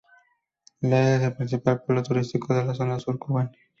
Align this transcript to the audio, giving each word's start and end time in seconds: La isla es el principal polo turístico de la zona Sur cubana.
La 0.79 0.87
isla 0.99 1.15
es 1.17 1.21
el 1.21 1.35
principal 1.35 1.83
polo 1.83 2.01
turístico 2.01 2.55
de 2.55 2.65
la 2.65 2.73
zona 2.73 2.97
Sur 2.99 3.19
cubana. 3.19 3.51